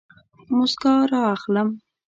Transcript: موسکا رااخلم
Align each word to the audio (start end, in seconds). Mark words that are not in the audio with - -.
موسکا 0.55 0.93
رااخلم 1.11 1.69